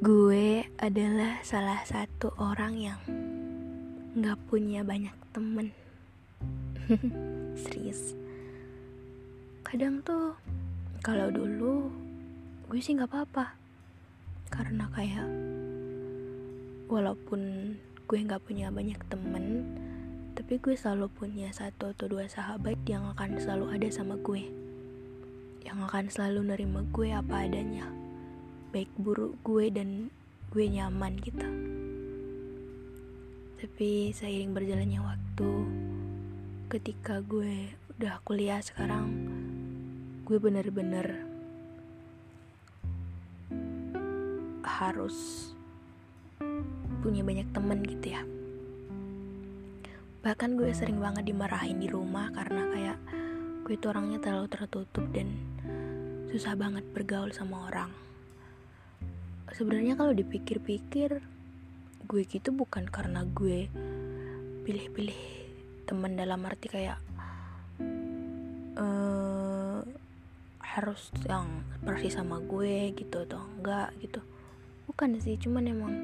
[0.00, 2.96] Gue adalah salah satu orang yang
[4.16, 5.76] nggak punya banyak temen.
[7.68, 8.16] Serius.
[9.60, 10.32] Kadang tuh
[11.04, 11.92] kalau dulu
[12.72, 13.52] gue sih nggak apa-apa
[14.48, 15.28] karena kayak
[16.88, 17.76] walaupun
[18.08, 19.68] gue nggak punya banyak temen
[20.32, 24.48] tapi gue selalu punya satu atau dua sahabat yang akan selalu ada sama gue
[25.60, 27.99] yang akan selalu nerima gue apa adanya
[28.70, 30.14] baik buruk gue dan
[30.54, 31.42] gue nyaman gitu.
[33.58, 35.50] Tapi seiring berjalannya waktu
[36.70, 39.10] ketika gue udah kuliah sekarang
[40.22, 41.26] gue bener-bener
[44.62, 45.50] harus
[47.02, 48.22] punya banyak temen gitu ya.
[50.22, 52.98] Bahkan gue sering banget dimarahin di rumah karena kayak
[53.66, 55.26] gue itu orangnya terlalu tertutup dan
[56.30, 58.09] susah banget bergaul sama orang
[59.60, 61.20] sebenarnya kalau dipikir-pikir
[62.08, 63.68] gue gitu bukan karena gue
[64.64, 65.20] pilih-pilih
[65.84, 66.96] teman dalam arti kayak
[68.80, 69.84] eh
[70.64, 74.24] harus yang persis sama gue gitu atau enggak gitu.
[74.88, 75.94] Bukan sih cuman emang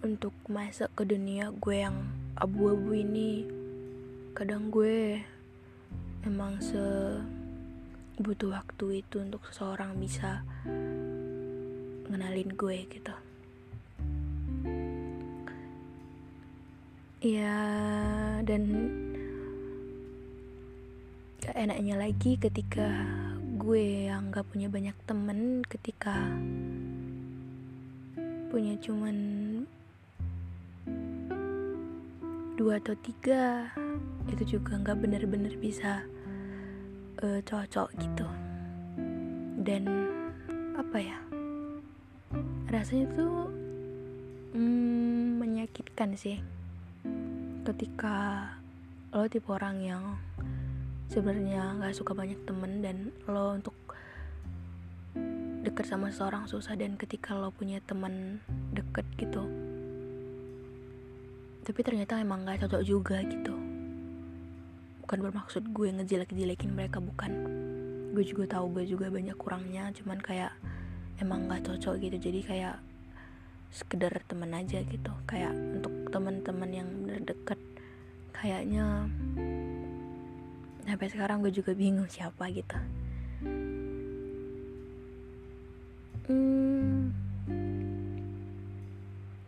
[0.00, 2.08] untuk masuk ke dunia gue yang
[2.40, 3.44] abu-abu ini
[4.32, 5.20] kadang gue
[6.24, 6.80] emang se
[8.16, 10.40] butuh waktu itu untuk seseorang bisa
[12.14, 13.14] ngenalin gue gitu.
[17.24, 17.58] Ya
[18.46, 18.62] dan
[21.42, 22.88] gak enaknya lagi ketika
[23.58, 26.14] gue yang gak punya banyak temen ketika
[28.54, 29.16] punya cuman
[32.54, 33.66] dua atau tiga
[34.30, 36.06] itu juga nggak bener-bener bisa
[37.18, 38.28] uh, cocok gitu.
[39.64, 39.90] Dan
[40.78, 41.18] apa ya
[42.74, 43.54] rasanya tuh
[44.58, 46.42] mm, menyakitkan sih.
[47.62, 48.50] Ketika
[49.14, 50.02] lo tipe orang yang
[51.06, 53.76] sebenarnya nggak suka banyak temen dan lo untuk
[55.62, 58.42] deket sama seseorang susah dan ketika lo punya teman
[58.74, 59.46] deket gitu
[61.64, 63.56] tapi ternyata emang nggak cocok juga gitu.
[65.00, 67.32] Bukan bermaksud gue ngejelek-jelekin mereka bukan.
[68.12, 70.52] Gue juga tahu gue juga banyak kurangnya cuman kayak
[71.22, 72.16] emang nggak cocok gitu.
[72.30, 72.76] Jadi kayak
[73.74, 75.12] sekedar temen aja gitu.
[75.26, 77.60] Kayak untuk teman-teman yang bener deket
[78.34, 79.08] kayaknya
[80.84, 82.78] sampai sekarang gue juga bingung siapa gitu.
[86.24, 87.12] Hmm,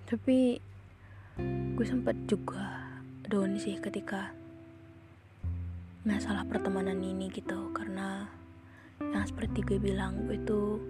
[0.05, 0.61] tapi
[1.77, 2.85] gue sempat juga
[3.29, 4.33] down sih ketika
[6.05, 7.73] masalah pertemanan ini gitu.
[7.73, 8.29] Karena
[9.01, 10.81] yang seperti gue bilang gue itu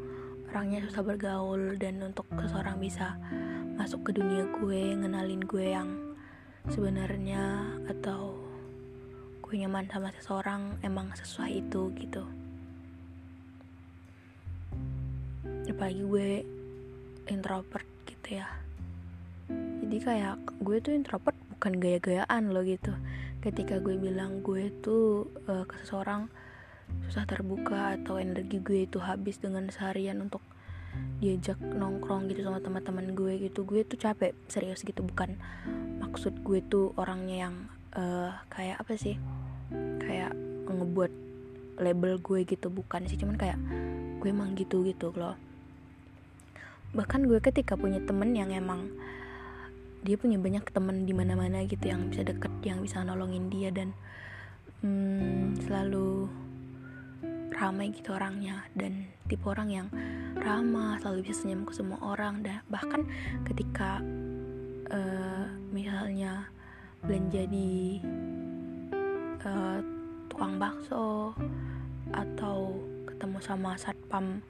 [0.56, 3.20] orangnya susah bergaul dan untuk seseorang bisa
[3.76, 6.16] masuk ke dunia gue ngenalin gue yang
[6.72, 7.60] sebenarnya
[7.92, 8.40] atau
[9.44, 12.24] gue nyaman sama seseorang emang sesuai itu gitu.
[15.68, 16.28] Apalagi gue
[17.28, 18.48] introvert gitu ya.
[19.52, 22.96] Jadi kayak gue tuh introvert bukan gaya-gayaan loh gitu.
[23.44, 26.32] Ketika gue bilang gue tuh uh, ke seseorang
[27.06, 30.42] susah terbuka atau energi gue itu habis dengan seharian untuk
[31.16, 33.64] diajak nongkrong gitu sama teman-teman gue gitu.
[33.64, 35.00] Gue tuh capek serius gitu.
[35.00, 35.36] Bukan
[36.02, 37.54] maksud gue tuh orangnya yang
[37.96, 39.16] uh, kayak apa sih?
[40.02, 40.36] Kayak
[40.68, 41.12] ngebuat
[41.80, 42.68] label gue gitu.
[42.68, 43.58] Bukan sih cuman kayak
[44.20, 45.40] gue emang gitu gitu loh.
[46.92, 48.92] Bahkan gue ketika punya temen yang emang
[50.06, 53.74] dia punya banyak temen di mana mana gitu yang bisa deket yang bisa nolongin dia
[53.74, 53.90] dan
[54.84, 56.30] hmm, selalu
[57.56, 58.68] ramai gitu orangnya.
[58.76, 59.88] Dan tipe orang yang
[60.38, 63.04] ramah selalu bisa senyum ke semua orang dan bahkan
[63.46, 63.98] ketika
[64.90, 66.46] uh, misalnya
[67.02, 68.02] belanja di
[69.42, 69.78] uh,
[70.30, 71.34] tukang bakso
[72.14, 74.42] atau ketemu sama satpam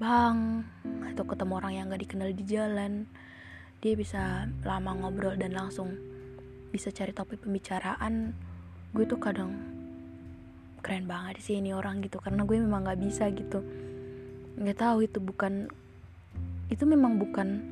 [0.00, 0.64] bang
[1.12, 3.04] atau ketemu orang yang gak dikenal di jalan
[3.80, 5.96] dia bisa lama ngobrol dan langsung
[6.70, 8.36] bisa cari topik pembicaraan.
[8.92, 9.79] Gue tuh kadang
[10.80, 13.62] keren banget sih ini orang gitu karena gue memang gak bisa gitu.
[14.60, 15.68] Nggak tahu itu bukan
[16.70, 17.64] itu memang bukan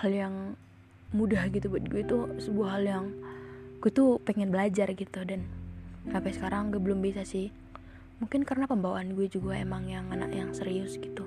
[0.00, 0.34] hal yang
[1.14, 2.02] mudah gitu buat gue.
[2.06, 3.04] Itu sebuah hal yang
[3.78, 5.44] gue tuh pengen belajar gitu dan
[6.08, 7.52] sampai sekarang gue belum bisa sih.
[8.22, 11.26] Mungkin karena pembawaan gue juga emang yang anak yang serius gitu.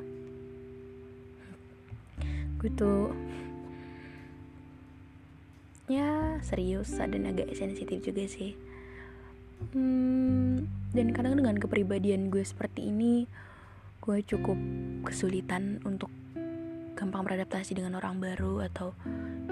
[2.57, 3.13] Gue tuh
[5.87, 8.59] ya serius dan agak sensitif juga sih
[9.73, 10.55] hmm,
[10.93, 13.27] dan kadang dengan kepribadian gue seperti ini
[14.01, 14.55] gue cukup
[15.03, 16.07] kesulitan untuk
[16.97, 18.95] gampang beradaptasi dengan orang baru atau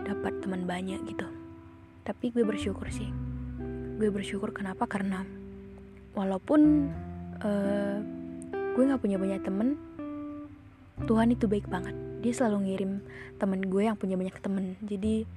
[0.01, 1.27] dapat teman banyak gitu.
[2.07, 3.09] Tapi gue bersyukur sih.
[3.99, 4.89] Gue bersyukur kenapa?
[4.89, 5.21] Karena
[6.17, 6.89] walaupun
[7.43, 7.97] uh,
[8.49, 9.77] gue nggak punya banyak temen
[11.03, 11.93] Tuhan itu baik banget.
[12.23, 12.91] Dia selalu ngirim
[13.35, 15.27] temen gue yang punya banyak temen jadi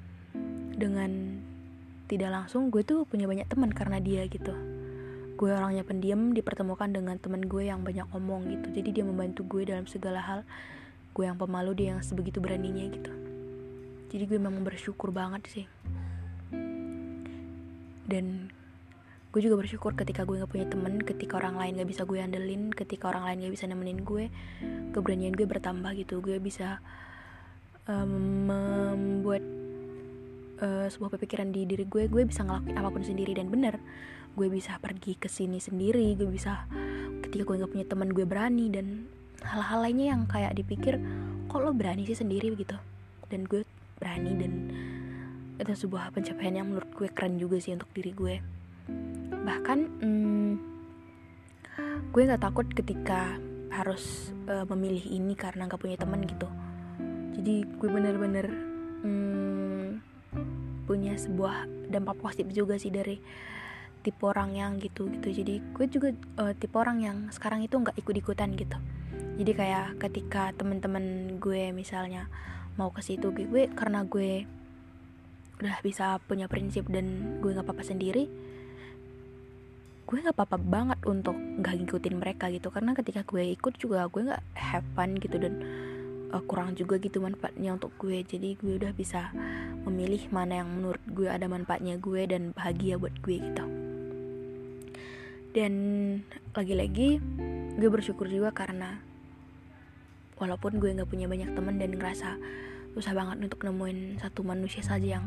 [0.79, 1.43] dengan
[2.09, 4.57] tidak langsung gue tuh punya banyak teman karena dia gitu.
[5.39, 8.75] Gue orangnya pendiam dipertemukan dengan temen gue yang banyak omong gitu.
[8.75, 10.41] Jadi dia membantu gue dalam segala hal.
[11.13, 13.13] Gue yang pemalu dia yang sebegitu beraninya gitu.
[14.09, 15.67] Jadi gue memang bersyukur banget sih.
[18.09, 18.49] Dan
[19.29, 22.73] gue juga bersyukur ketika gue gak punya temen ketika orang lain gak bisa gue andelin
[22.73, 24.33] ketika orang lain gak bisa nemenin gue
[24.97, 26.25] keberanian gue bertambah gitu.
[26.25, 26.81] Gue bisa
[27.85, 29.45] um, membuat
[30.63, 33.79] uh, sebuah pemikiran di diri gue gue bisa ngelakuin apa pun sendiri dan bener.
[34.39, 36.67] Gue bisa pergi ke sini sendiri gue bisa
[37.27, 39.07] ketika gue gak punya teman gue berani dan
[39.43, 40.99] hal-hal lainnya yang kayak dipikir
[41.49, 42.55] kok lo berani sih sendiri?
[42.55, 42.77] gitu.
[43.29, 43.67] Dan gue
[43.99, 44.53] berani dan
[45.59, 48.35] itu sebuah pencapaian yang menurut gue keren juga sih untuk diri gue.
[49.43, 50.53] Bahkan hmm,
[52.15, 53.35] gue nggak takut ketika
[53.75, 56.49] harus uh, memilih ini karena nggak punya teman gitu.
[57.39, 58.47] Jadi gue bener-bener
[59.03, 59.68] hmm,
[60.89, 63.21] punya sebuah dampak positif juga sih dari
[64.01, 65.29] tipe orang yang gitu gitu.
[65.29, 66.09] Jadi gue juga
[66.41, 68.81] uh, tipe orang yang sekarang itu nggak ikut-ikutan gitu.
[69.37, 72.33] Jadi kayak ketika temen-temen gue misalnya
[72.81, 74.49] mau ke situ gue karena gue
[75.61, 78.31] udah bisa punya prinsip dan gue nggak apa-apa sendiri
[80.09, 82.73] gue nggak apa-apa banget untuk nggak ngikutin mereka gitu.
[82.73, 85.61] Karena ketika gue ikut juga gue nggak have fun gitu dan
[86.33, 88.21] uh, kurang juga gitu manfaatnya untuk gue.
[88.25, 89.33] Jadi gue udah bisa
[89.89, 93.65] memilih mana yang menurut gue ada manfaatnya gue dan bahagia buat gue gitu.
[95.57, 95.73] Dan
[96.53, 97.19] lagi-lagi
[97.79, 99.01] gue bersyukur juga karena
[100.39, 102.39] walaupun gue nggak punya banyak teman dan ngerasa
[102.95, 105.27] susah banget untuk nemuin satu manusia saja yang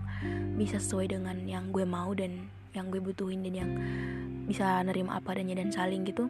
[0.56, 3.72] bisa sesuai dengan yang gue mau dan yang gue butuhin dan yang
[4.48, 6.28] bisa nerima apa adanya dan saling gitu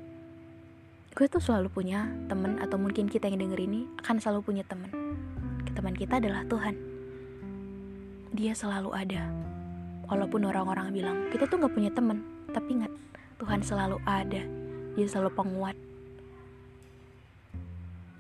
[1.12, 4.88] gue tuh selalu punya temen atau mungkin kita yang denger ini akan selalu punya temen.
[5.76, 6.76] Teman kita adalah Tuhan.
[8.32, 9.28] Dia selalu ada.
[10.08, 12.24] Walaupun orang-orang bilang kita tuh gak punya temen
[12.56, 12.92] tapi ingat
[13.44, 14.40] Tuhan selalu ada.
[14.96, 15.76] Dia selalu penguat.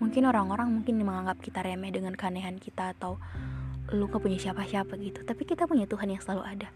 [0.04, 3.16] Mungkin orang-orang mungkin menganggap kita remeh dengan keanehan kita atau
[3.96, 6.68] lu gak punya siapa-siapa gitu tapi kita punya Tuhan yang selalu ada.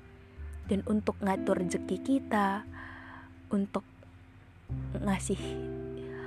[0.72, 2.63] Dan untuk ngatur rezeki kita
[3.51, 3.84] untuk
[5.03, 5.75] ngasih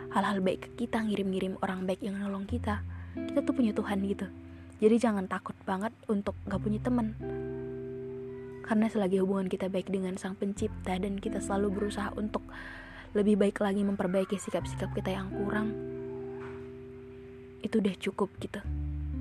[0.08, 2.80] hal-hal baik ke kita ngirim-ngirim orang baik yang nolong kita.
[3.12, 4.26] Kita tuh punya Tuhan gitu.
[4.78, 7.18] Jadi jangan takut banget untuk gak punya teman.
[8.64, 12.44] Karena selagi hubungan kita baik dengan sang pencipta dan kita selalu berusaha untuk
[13.16, 15.72] lebih baik lagi memperbaiki sikap-sikap kita yang kurang
[17.58, 18.62] itu udah cukup gitu.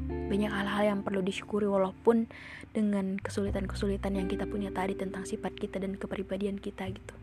[0.07, 2.29] Banyak hal-hal yang perlu disyukuri walaupun
[2.69, 7.16] dengan kesulitan-kesulitan yang kita punya tadi tentang sifat kita dan kepribadian kita gitu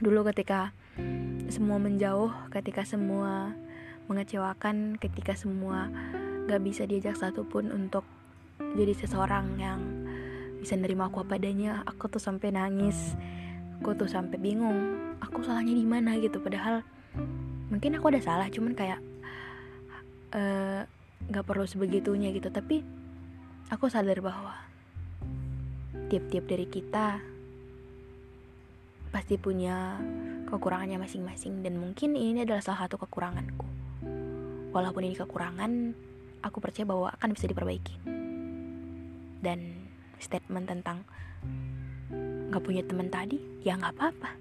[0.00, 0.72] dulu ketika
[1.48, 3.54] semua menjauh ketika semua
[4.06, 5.90] mengecewakan ketika semua
[6.46, 8.06] gak bisa diajak satupun untuk
[8.78, 9.80] jadi seseorang yang
[10.62, 13.18] bisa nerima aku apa adanya aku tuh sampai nangis
[13.80, 16.40] aku tuh sampai bingung aku salahnya di mana gitu.
[16.40, 16.82] Padahal
[17.68, 19.00] mungkin aku udah salah cuman kayak
[20.34, 20.82] uh,
[21.44, 22.48] perlu sebegitunya gitu.
[22.48, 22.82] Tapi
[23.68, 24.56] aku sadar bahwa
[26.08, 27.20] tiap-tiap dari kita
[29.16, 29.96] pasti punya
[30.44, 33.64] kekurangannya masing-masing dan mungkin ini adalah salah satu kekuranganku.
[34.76, 35.96] Walaupun ini kekurangan
[36.44, 37.96] aku percaya bahwa akan bisa diperbaiki.
[39.40, 39.88] Dan
[40.20, 41.00] statement tentang
[42.52, 44.36] nggak punya teman tadi ya nggak apa-apa.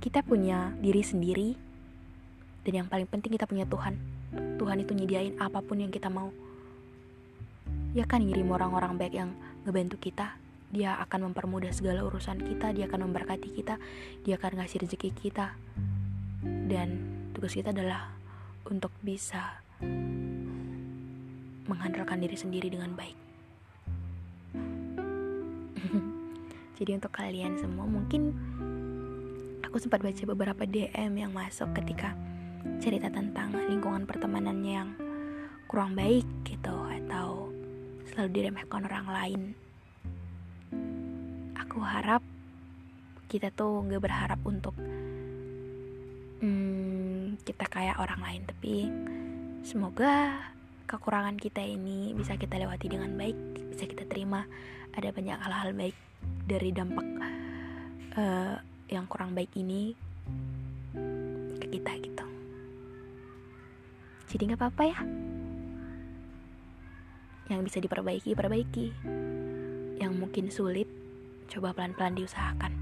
[0.00, 1.52] Kita punya diri sendiri
[2.64, 3.92] dan yang paling penting kita punya Tuhan.
[4.56, 6.32] Tuhan itu nyediain apa pun yang kita mau.
[7.92, 9.36] Ya kan ngirim orang-orang baik yang
[9.68, 13.80] ngebantu kita dia akan mempermudah segala urusan kita dia akan memberkati kita
[14.20, 15.56] dia akan ngasih rezeki kita.
[16.68, 16.88] Dan
[17.32, 18.12] tugas kita adalah
[18.68, 19.64] untuk bisa
[21.68, 23.18] mengandalkan diri sendiri dengan baik.
[26.78, 28.32] Jadi untuk kalian semua mungkin
[29.64, 32.12] aku sempat baca beberapa DM yang masuk ketika
[32.80, 34.90] cerita tentang lingkungan pertemanannya yang
[35.68, 37.52] kurang baik gitu atau
[38.08, 39.40] selalu diremehkan orang lain
[41.78, 42.26] aku harap
[43.30, 44.74] kita tuh nggak berharap untuk
[46.42, 48.42] hmm, kita kayak orang lain.
[48.50, 48.90] Tapi
[49.62, 50.42] semoga
[50.90, 53.38] kekurangan kita ini bisa kita lewati dengan baik
[53.70, 54.42] bisa kita terima.
[54.90, 55.94] Ada banyak hal-hal baik
[56.50, 57.06] dari dampak
[58.18, 58.58] uh,
[58.90, 59.94] yang kurang baik ini
[61.62, 62.26] ke kita gitu.
[64.34, 64.98] Jadi nggak apa-apa ya.
[67.54, 68.86] Yang bisa diperbaiki perbaiki.
[70.02, 70.98] Yang mungkin sulit
[71.48, 72.72] coba pelan-pelan diusahakan.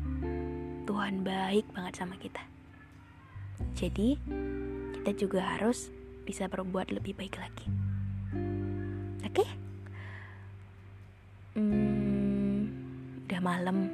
[0.86, 2.42] Tuhan baik banget sama kita.
[3.78, 4.18] Jadi
[4.98, 5.94] kita juga harus
[6.26, 7.66] bisa berbuat lebih baik lagi.
[9.22, 9.42] Oke?
[9.42, 9.48] Okay?
[11.54, 12.60] hmm,
[13.30, 13.86] udah malam.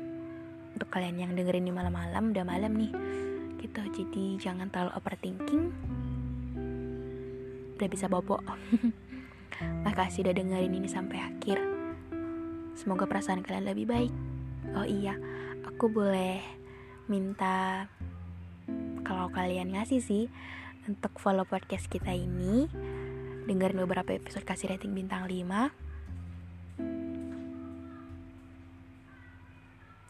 [0.72, 2.92] Untuk kalian yang dengerin di malam-malam udah malam nih.
[3.60, 5.64] Gitu jadi jangan terlalu overthinking.
[7.76, 8.40] Udah bisa bobo.
[9.86, 11.60] Makasih udah dengerin ini sampai akhir.
[12.72, 14.31] Semoga perasaan kalian lebih baik
[14.78, 15.16] oh iya
[15.66, 16.40] aku boleh
[17.10, 17.86] minta
[19.02, 20.24] kalau kalian ngasih sih
[20.86, 22.66] untuk follow podcast kita ini.
[23.42, 25.82] Dengerin beberapa episode kasih rating bintang 5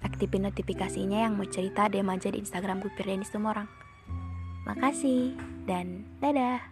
[0.02, 3.66] aktifin notifikasinya yang mau cerita DM aja di Instagram gue Firdanis orang
[4.62, 5.34] makasih
[5.66, 6.71] dan dadah